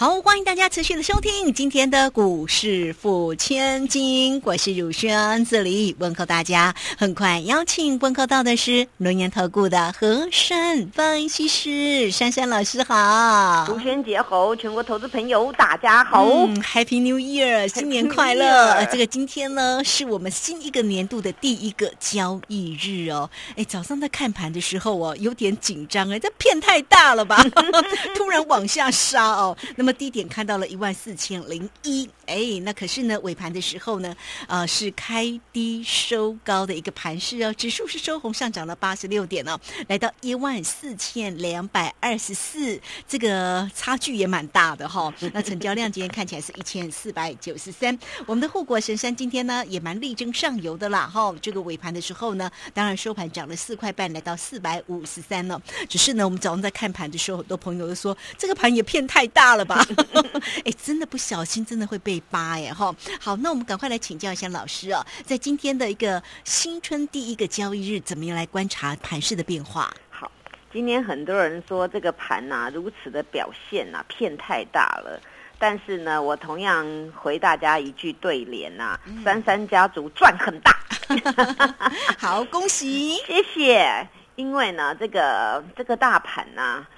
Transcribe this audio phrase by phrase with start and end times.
[0.00, 6.74] 好，欢迎大家持续的收听今天的股市付千金，我是汝轩，这里问候大家。
[6.96, 13.66] 很快邀请问候到的是轮研投顾的何山分析师珊珊老师，好。
[13.68, 18.70] 卢轩节好，全国投资朋友大家好、嗯、，Happy New Year，新年快乐！
[18.70, 23.28] 呃这个今天呢，是我们新一个年度的第一个交易日哦。
[23.54, 27.44] 哎，早上在看盘的时候哦，有点紧张哎，这片太大了吧？
[28.16, 29.89] 突然往下杀哦，那么。
[29.92, 34.16] 低点看到了一万四千零一，哎，那可是呢，尾盘的时候呢，
[34.48, 45.14] 呃，是开低收高的一个盘势哦，指数是收红上涨了八十六点哦，来到一万四千两百二十四，这个差距也蛮大的哈、哦。
[45.32, 51.36] 那成交量今天看起来是一千四百九十三，我们的护国神山今天呢也蛮力争上游的啦哈、哦。
[51.40, 55.60] 这个尾盘的时候呢，当然收盘涨了四块半，来到四百五十三了。
[55.88, 59.79] 只是呢，我们早上在看盘的时候，很多朋友都说这个盘也骗太大了吧。
[60.64, 62.94] 哎，真的不小心，真的会被扒哎哈。
[63.20, 69.92] 好，那我们赶快来请教一下老师哦，在今天的一个新春第一个交易日，怎么样来观察盘势的变化？
[70.10, 70.30] 好，
[70.72, 75.20] 今天很多人说这个盘呐、啊，如此的表现呐、啊，骗太大了。
[75.58, 80.74] 但是呢，我同样回大家一句对联呐、啊：嗯、三三家族赚很大。
[82.18, 84.08] 好，恭喜，谢谢。
[84.36, 86.88] 因为呢，这个这个大盘呐、啊。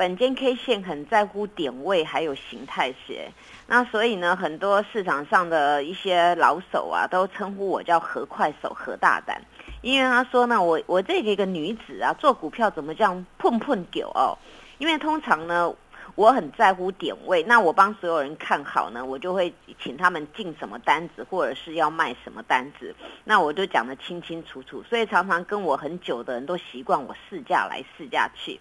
[0.00, 3.30] 本间 K 线很在乎点位还有形态学，
[3.66, 9.42] 那所以呢，很多市场上的一些老手啊，都称呼我叫何快手、何大胆，
[9.82, 14.38] 因为他说呢，我我这个一个女子啊，做股票怎么这样碰碰狗哦？
[14.78, 15.70] 因为通常呢，
[16.14, 22.94] 我很在乎点位，那我帮所有人看好呢，我就会请他们进什么单子，或者是要卖什么单子，
[23.24, 28.58] 那我就讲得清清楚楚，所以常常跟我很久的人都习惯我试价来试价去。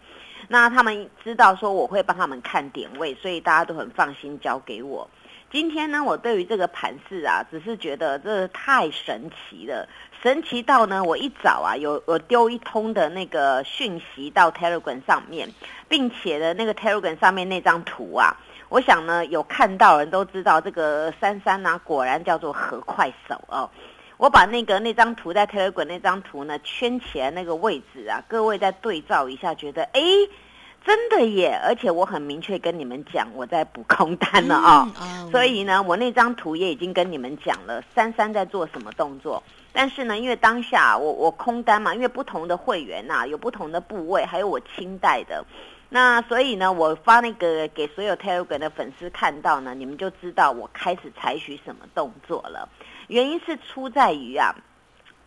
[0.47, 5.07] 那他们知道说我会帮他们看点位，所以大家都很放心交给我。
[5.51, 9.87] 今天呢，我对于这个盘势啊，只是觉得这太神奇了，
[10.21, 15.51] 神奇到呢，我一早啊有有丢一通的那个讯息到 Telegram 上面，
[15.87, 18.37] 并且呢，那个 Telegram 上面那张图啊，
[18.69, 23.67] 我想呢有看到人都知道这个珊珊啊，果然叫做何快手哦。
[24.19, 30.01] 我把那个那张图在 Telegram 那张图呢圈起来那个位置啊，各位再对照一下，觉得哎，
[30.85, 31.57] 真的耶！
[31.63, 39.41] 而且我很明确跟你们讲，我在补空单了啊、哦嗯，所以呢，我那张图也已经跟你们讲了，三三在做什么动作。
[39.71, 45.45] 但是呢，因为当下我我空单嘛，因为不同的会员呐、啊，有不同的部位，还有我清代的，
[45.87, 52.67] 那所以呢，我发那个给所有 Telegram 的粉丝看到呢，你们就知道我开始采取什么动作了。
[53.09, 54.55] 原因是出在于啊，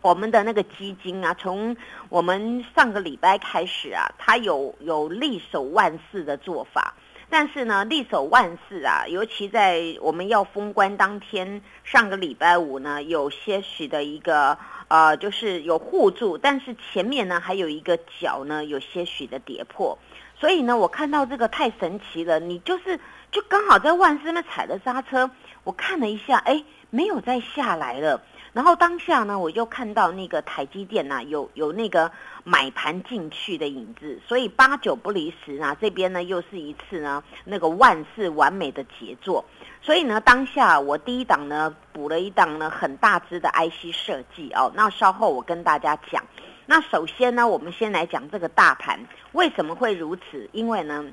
[0.01, 1.75] 我们的那个基金啊，从
[2.07, 6.93] 我们上个礼拜开始啊，它有有力守万事的做法，
[7.29, 14.57] 但是呢，力守万事啊，尤其在我们要封关当天，上个礼拜五呢，有些许的一个
[14.87, 19.99] 呃，就是有護住，但是前面呢还有一个角呢，有些许的跌破，
[20.39, 22.97] 所以呢，我看到这个太神奇了，你就是
[23.29, 25.29] 就刚好在萬四那踩了刹车，
[25.63, 26.63] 我看了一下，哎。
[26.95, 28.21] 沒有再下來了，
[28.53, 32.11] 然後當下呢，我就看到那個台積電呐、有有那個
[32.43, 39.43] 買盤進去的影子，所以八九不離十啊，這邊呢又是一次呢那個萬事完美的傑作，
[39.81, 46.19] 所以呢，當下我第一檔呢補了一檔呢很大支的 IC 設計哦，那稍後我跟大家講，
[46.67, 48.99] 那首先呢，我們先來講這個大盤
[49.31, 51.03] 為什麼會如此，因為呢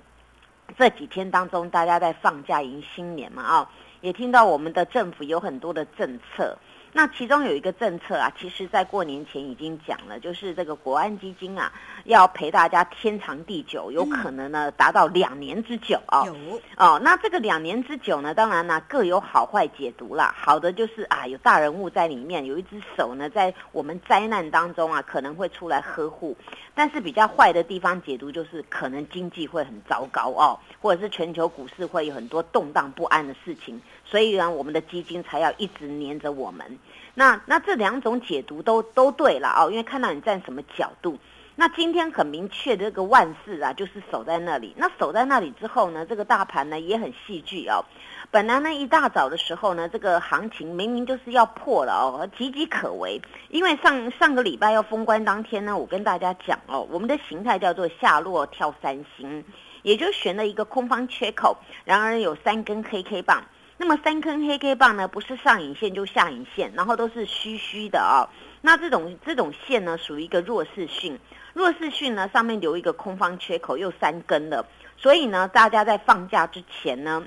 [0.76, 3.68] 這幾天當中大家在放假迎新年嘛啊、哦。
[4.00, 6.56] 也听到我们的政府有很多的政策，
[6.92, 11.72] 那其中有一个政策啊，其实在过年前已经讲了，就是这个国安基金啊，
[12.04, 16.26] 要陪大家天长地久，有可能呢达到两年之久哦。
[16.76, 20.34] 哦，那这个两年之久呢，当然呢各有好坏解读啦。
[20.36, 26.36] 好的就是啊，有大人物在里面，有一只手呢在我们灾难当中啊，可能会出来呵护。
[26.74, 33.80] 但是比较坏的地方解读就是可能经济会很糟糕哦，或者是全球股市会有很多动荡不安的事情，
[34.10, 36.78] 所以呢，我们的基金才要一直黏着我们。
[37.14, 41.18] 那那这两种解读都都对了哦，因为看到你站什么角度。
[41.56, 44.72] 那今天很明确的这个万事啊，就是守在那里。
[44.78, 47.84] 那守在那里之后呢，这个大盘呢也很戏剧哦。
[48.30, 53.20] 本来呢一大早的时候呢，这个行情明明就是要破了哦，岌岌可危。
[53.50, 59.44] 因为上上个礼拜要封关当天呢，我跟大家讲哦，我们的形态叫做下落跳三星，
[59.82, 63.44] 也就选了一个空方缺口，然而有三根黑 K 棒。
[63.80, 68.28] 那么三根黑 K 棒呢，不是上影线就下影线，然后都是虚虚的哦。
[68.60, 71.18] 那这种这种线呢，属于一个弱势讯。
[71.54, 74.66] 弱势讯呢，上面留一个空方缺口，又三根了。
[74.98, 77.26] 所以呢，大家在放假之前呢，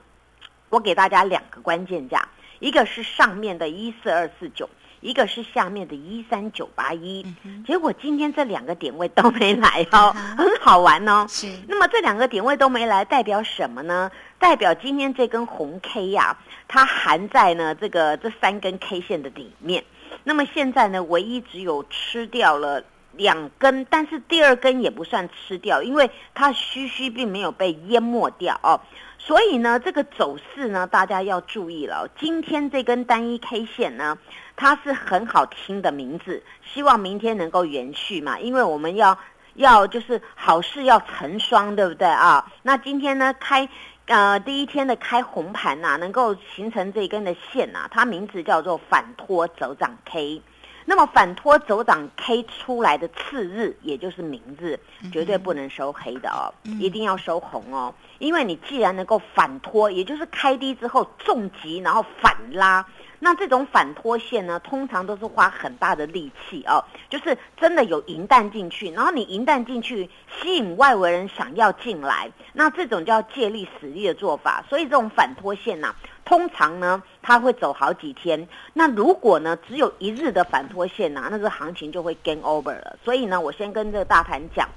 [0.70, 2.30] 我给大家两个关键价，
[2.60, 4.70] 一个是上面的一四二四九，
[5.04, 7.26] 一个是下面的一三九八一。
[7.68, 11.26] 结果今天这两个点位都没来哦，很好玩哦。
[11.28, 11.48] 是。
[11.68, 14.10] 那么这两个点位都没来，代表什么呢？
[14.40, 19.84] 代表今天这根红 K 呀，它含在呢这个这三根 K 线的里面。
[20.24, 28.80] 那么现在呢，唯一只有吃掉了两根，但是第二根也不算吃掉，因为它虚虚并没有被淹没掉哦。
[29.18, 32.10] 所以呢，这个走势呢，大家要注意了。
[32.20, 34.18] 今天这根单一 K 线呢，
[34.56, 39.18] 它是很好听的名字，希望明天能够延续嘛，因为我们要
[39.56, 42.52] 要就是好事要成双，对不对啊？
[42.62, 43.68] 那今天呢开。
[44.08, 50.42] 呃，第一天的开红盘呐，能够形成这一根的线呐，它名字叫做反托走涨 K。
[50.84, 54.78] 那么反托走涨 K 出来的次日，也就是明日，
[55.14, 56.52] 绝对不能收黑的哦，
[56.82, 57.96] 一定要收红哦。
[58.20, 62.86] 因为你既然能够反托，也就是开低之后重击，然后反拉。
[63.24, 74.62] 那这种反拖线呢，通常都是花很大的力气哦，就是真的有银弹进去，然后你银弹进去，吸引外围人想要进来，那这种叫借力使力的做法。
[74.68, 78.46] 所以这种反拖线呢，通常呢，它会走好几天。
[78.74, 83.00] 那如果呢，只有一日的反拖线呢，那个行情就会 gain over 了。
[83.06, 84.68] 所以呢，我先跟这个大盘讲，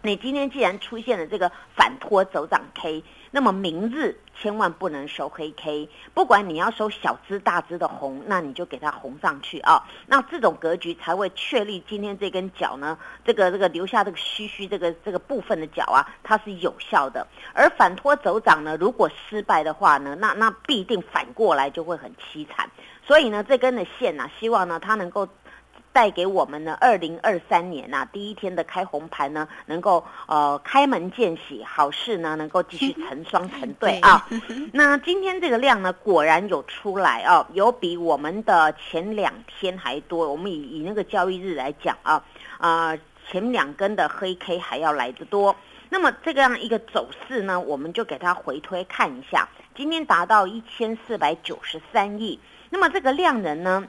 [0.00, 3.04] 你今天既然出现了这个反拖走涨 K。
[3.30, 9.86] 那么明日千万不能收黑 K，不管你要收小支大支的红，那你就给它红上去啊。
[10.06, 17.26] 那这种格局才会确立今天这根脚呢，这个这个留下这个虚虚这个这个部分的脚啊，它是有效的。
[17.52, 22.68] 而反拖走涨呢，如果失败的话呢，那那必定反过来就会很凄惨。
[23.06, 25.28] 所以呢，这根的线呢，希望呢它能够。
[25.92, 34.26] 带给我们呢，二零二三年呐，第一天的开红盘呢，能够呃开门见喜，好事呢能够继续成双成对 啊。
[34.72, 40.30] 那今天这个量呢，果然有出来啊，有比我们的前两天还多。
[40.30, 42.22] 我们以以那个交易日来讲啊，
[42.58, 42.96] 啊
[43.28, 45.54] 前两根的黑 K 还要来得多。
[45.88, 52.38] 那么这个样一个走势呢，我们就给它回推看一下，今天达到一千四百九十三亿。
[52.70, 53.88] 那么这个量能呢？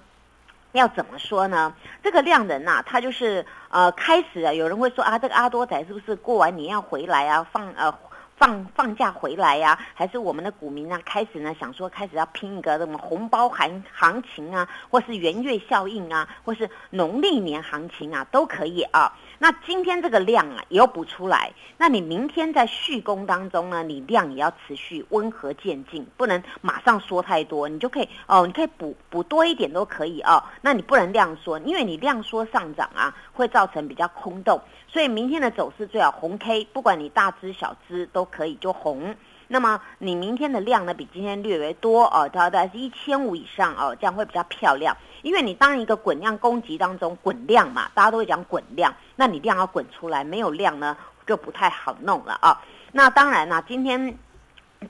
[0.73, 1.73] 要怎么说呢？
[2.03, 7.45] 这个量人呐，他就是呃，开始啊，有人会说啊，这个阿多仔是不是过完年要回来啊？
[7.51, 7.93] 放呃
[8.41, 9.77] 放放假回来呀？
[9.93, 19.15] 还是我们的股民呢，开始呢想说开始要拼一个什么红包行行情啊，或是元月效应啊，或是农历年行情啊，都可以啊。
[19.37, 21.51] 那今天这个量啊，也要补出来。
[21.77, 27.69] 那你明天在续攻当中呢，你量也要持续温和渐进，不能马上说太多。
[27.69, 30.43] 你就可以哦，你可以补补多一点都可以哦。
[30.61, 34.59] 那你不能量缩，因为你量缩上涨啊，会造成比较空洞。
[34.91, 39.15] 所以明天的走势最好红 K，不管你大支小支都可以就红。
[39.47, 44.95] 那么你明天的量呢，比今天略微多哦，大概是一千五以上哦，这样会比较漂亮。
[45.21, 52.61] 因为你当一个滚量攻击当中滚量嘛，大家都会讲滚量，那你量要滚出来，没有量呢就不太好弄了啊。
[52.91, 54.17] 那当然啦，今天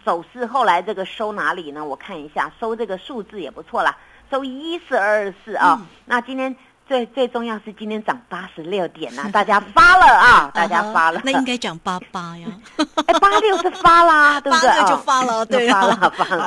[0.04, 1.86] 走势后来这个收哪里呢？
[1.86, 3.96] 我看一下，收这个数字也不错啦，
[4.32, 5.80] 收一四二二四啊。
[6.06, 6.56] 那今天。
[6.92, 12.46] 最最重要是今天涨八十六点呐，大家发了啊，大家发了，那应该涨八八呀，
[13.08, 14.68] 哎，八六是发啦，对不对？
[14.68, 16.44] 八六就发 了，对，发了发了。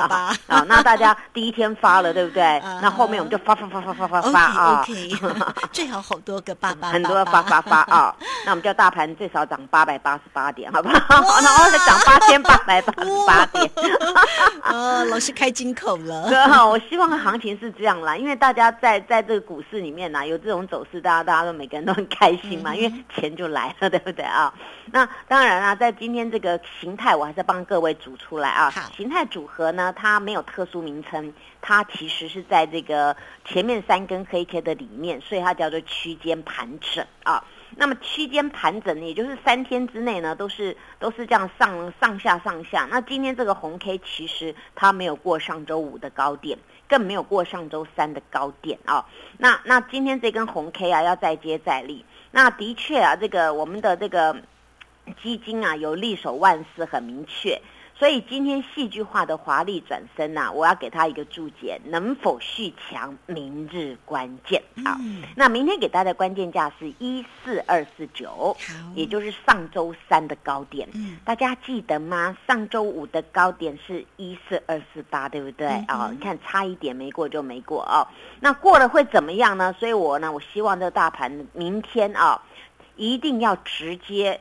[0.47, 2.61] 啊，那大家第一天发了，对不对？
[2.83, 5.17] 那后面我们就发发发发发发发啊！OK，，
[5.73, 11.41] 最好好多个八八，很多发发发啊，那我们叫大盘最少涨八百八十八点，好不好？
[11.41, 13.71] 然后再涨八千八百八十八点，
[14.71, 20.34] 哦，老师开金口了，哥哈，我希望行情是这样啦，因为大家在在这个股市里面呢有。
[20.35, 24.53] 有这种走势，大家大家都每个人都很开心嘛，因为钱就来了，对不对啊？
[24.93, 28.71] 那当然啦，在今天这个形态，我还是帮各位组出来啊。
[28.97, 37.45] 形态组合呢，它没有特殊名称，它其实是在这个前面三根黑 K 的里面，所以它叫做区间盘整啊。
[37.77, 42.87] 那么区间盘整，也就是三天之内呢，都是都是这样上上下上下。
[42.91, 46.59] 那今天这个红 K 其实它没有过上周五的高点。
[46.89, 49.07] 更没有过上周三的高点啊！
[49.39, 52.05] 那那今天这根红 K 啊，要再接再厉。
[52.31, 54.37] 那的确啊，这个我们的这个
[55.23, 57.61] 基金啊，有利手万事，很明确。
[57.97, 64.61] 所以今天戏剧化的华丽转身呐，我要给他一个注解：能否续强，明日关键。
[64.85, 64.99] 啊，
[65.37, 68.57] 那明天给大家的关键价是一四二四九，
[68.97, 70.89] 也就是上周三的高点。
[71.25, 72.37] 大家记得吗？
[72.49, 75.69] 上周五的高点是一四二四八，对不对？
[75.87, 78.05] 啊，你看差一点没过就没过哦。
[78.41, 79.73] 那过了会怎么样呢？
[79.79, 82.43] 所以我呢，我希望这个大盘明天啊，
[82.97, 84.41] 一定要直接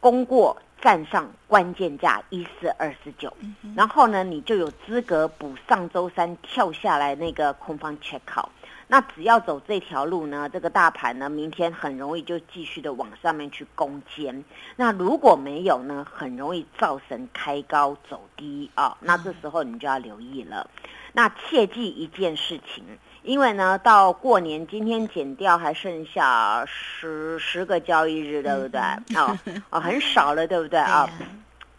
[0.00, 0.60] 攻过。
[0.82, 3.32] 站上关键价一四二四九，
[3.76, 8.50] 然后呢，你就有资格补上周三跳下来那个空方缺口。
[8.88, 14.44] 那只要走这条路呢，这个大盘呢，明天很容易就继续的往上面去攻坚。
[14.74, 18.98] 那如果没有呢，很容易造成开高走低啊。
[19.00, 20.68] 那这时候你就要留意了。
[21.12, 22.84] 那切记一件事情。
[23.22, 28.80] 因为呢，到过年今天减掉还剩下十十个交易日，对不对？
[29.16, 29.38] 哦
[29.70, 31.08] 哦，很少了，对不对 啊？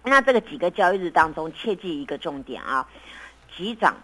[0.03, 2.88] 那这个几个交易日当中，切记一个重点啊：
[3.55, 3.95] 急涨、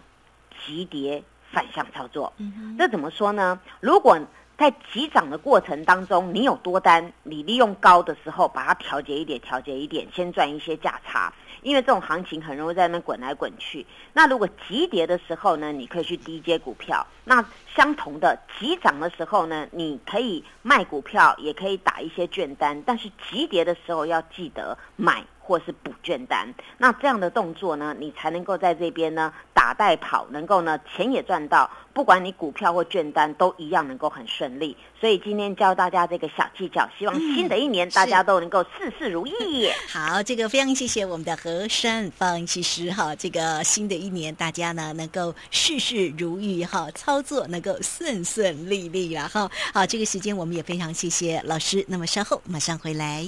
[0.64, 2.32] 急跌、反向操作。
[2.78, 3.58] 这怎么说呢？
[3.80, 4.18] 如果
[4.60, 11.32] 在急涨的过程当中，你有多单，你利用高的时候把它调节一点，调节一点，先赚一些价差。
[11.62, 13.86] 因为这种行情很容易在那滚来滚去。
[14.12, 17.06] 那如果急跌的时候呢，你可以去低接股票。
[17.24, 17.42] 那
[17.74, 22.82] 相同的急涨的时候呢，你可以卖股票，也可以打一些券单。
[22.82, 25.24] 但是急跌的时候要记得买。
[25.50, 26.46] 或是补券单，
[26.78, 34.76] 那这样的动作呢，你才能够在这边呢打带跑，能够呢钱也赚到，不管你股票或券单都一样能够很顺利。
[35.00, 39.68] 所以今天教大家这个小技巧，希望新的一年大家都能够事事如意。
[39.92, 49.50] 好，这个非常谢谢我们的何山方其实哈，这个新的一年大家呢能够事事如意哈，操作能够顺顺利利了哈。
[49.74, 53.26] 好，这个时间我们也非常谢谢老师，那么稍后马上回来。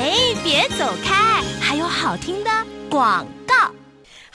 [0.00, 0.14] 哎，
[0.44, 2.50] 别走开，还有好听的
[2.88, 3.26] 广。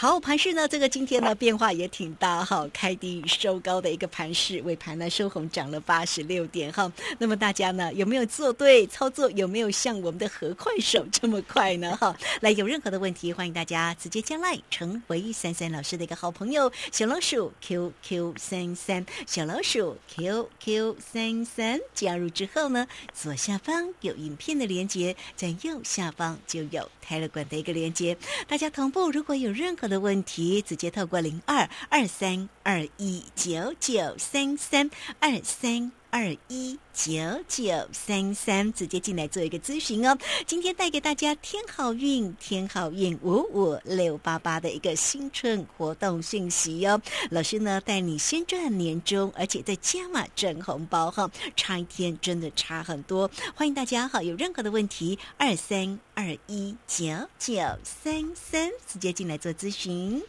[0.04, 6.92] 好，盘市呢，这个今天呢变化也挺大哈，开低收高的一个盘势，尾盘呢收红涨了八十六点哈。
[7.20, 9.32] 那么大家呢有没有做对操作？
[9.32, 11.96] 有没有像我们的何快手这么快呢？
[11.96, 28.18] 哈，来有任何的问题，欢迎大家直接加来成为三三老师的一个好朋友，小老鼠 QQ 三三，小老鼠 QQ 三三加入之后呢，左下方有影片的连接，在右下方就有泰勒管的一个连接，
[28.50, 29.93] 大家同步如果有任何的。
[29.94, 37.12] 的问题，直接透过零二二三二一九九三三二三二一九
[37.48, 40.16] 九三三直接进来做一个咨询哦。
[40.46, 47.02] 今天带给大家天好运，天好运五五六八八的一个新春活动讯息哦。
[47.32, 53.28] 老师呢带你先赚年终，而且再加码赚红包哈，差一天真的差很多。
[53.56, 56.00] 欢迎大家哈，有任何的问题二三。
[56.16, 57.06] 二一九
[57.40, 60.24] 九三三，直接进来做咨询。